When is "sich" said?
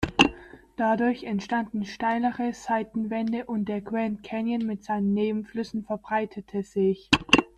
6.63-7.07